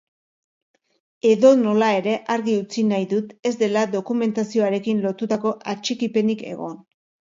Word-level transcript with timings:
Edonola 1.31 1.89
ere, 1.97 2.15
argi 2.35 2.55
utzi 2.61 2.85
nahi 2.93 3.07
dut 3.13 3.37
ez 3.49 3.53
dela 3.61 3.83
dokumentazioarekin 3.99 5.05
lotutako 5.07 5.53
atxikipenik 5.75 6.43
egon. 6.55 6.79